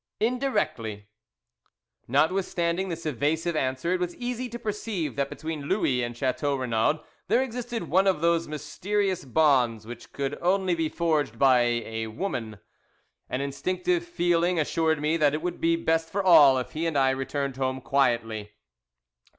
"Indirectly." 0.19 1.09
Notwithstanding 2.07 2.89
this 2.89 3.05
evasive 3.05 3.55
answer, 3.55 3.93
it 3.93 3.99
was 3.99 4.15
easy 4.15 4.49
to 4.49 4.57
perceive 4.57 5.15
that 5.15 5.29
between 5.29 5.65
Louis 5.65 6.01
and 6.01 6.17
Chateau 6.17 6.55
Renaud 6.55 7.03
there 7.27 7.43
existed 7.43 7.83
one 7.87 8.07
of 8.07 8.19
those 8.19 8.47
mysterious 8.47 9.23
bonds 9.25 9.85
which 9.85 10.11
could 10.11 10.39
only 10.41 10.73
be 10.73 10.89
forged 10.89 11.37
by 11.37 11.59
a 11.61 12.07
woman. 12.07 12.57
An 13.29 13.41
instinctive 13.41 14.03
feeling 14.03 14.59
assured 14.59 14.99
me 14.99 15.17
that 15.17 15.35
it 15.35 15.43
would 15.43 15.61
be 15.61 15.75
best 15.75 16.09
for 16.09 16.23
all 16.23 16.57
if 16.57 16.71
he 16.71 16.87
and 16.87 16.97
I 16.97 17.11
returned 17.11 17.57
home 17.57 17.79
quietly. 17.79 18.53